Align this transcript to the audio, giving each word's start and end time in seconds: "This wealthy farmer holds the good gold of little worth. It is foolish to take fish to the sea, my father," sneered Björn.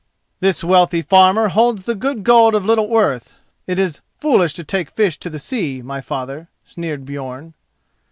"This 0.39 0.63
wealthy 0.63 1.03
farmer 1.03 1.49
holds 1.49 1.83
the 1.83 1.93
good 1.93 2.23
gold 2.23 2.55
of 2.55 2.65
little 2.65 2.89
worth. 2.89 3.35
It 3.67 3.77
is 3.77 3.99
foolish 4.17 4.55
to 4.55 4.63
take 4.63 4.89
fish 4.89 5.19
to 5.19 5.29
the 5.29 5.37
sea, 5.37 5.83
my 5.83 6.01
father," 6.01 6.49
sneered 6.63 7.05
Björn. 7.05 7.53